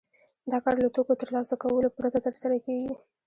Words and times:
دا 0.51 0.57
کار 0.63 0.75
له 0.83 0.89
توکو 0.95 1.13
ترلاسه 1.21 1.55
کولو 1.63 1.89
پرته 1.97 2.19
ترسره 2.25 2.57
کېږي 2.65 2.93